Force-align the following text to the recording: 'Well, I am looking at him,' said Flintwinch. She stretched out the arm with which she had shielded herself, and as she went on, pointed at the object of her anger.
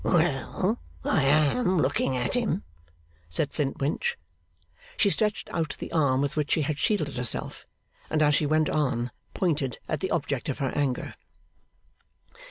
'Well, 0.03 0.79
I 1.03 1.21
am 1.21 1.77
looking 1.77 2.17
at 2.17 2.33
him,' 2.33 2.63
said 3.29 3.53
Flintwinch. 3.53 4.17
She 4.97 5.11
stretched 5.11 5.47
out 5.53 5.77
the 5.77 5.91
arm 5.91 6.21
with 6.21 6.35
which 6.35 6.49
she 6.53 6.63
had 6.63 6.79
shielded 6.79 7.17
herself, 7.17 7.67
and 8.09 8.23
as 8.23 8.33
she 8.33 8.47
went 8.47 8.67
on, 8.67 9.11
pointed 9.35 9.77
at 9.87 9.99
the 9.99 10.09
object 10.09 10.49
of 10.49 10.57
her 10.57 10.71
anger. 10.75 11.13